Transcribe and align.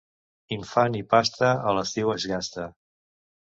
Infant 0.55 0.97
i 1.01 1.03
pasta 1.11 1.53
a 1.73 1.77
l'estiu 1.79 2.13
es 2.17 2.29
gasta. 2.35 2.69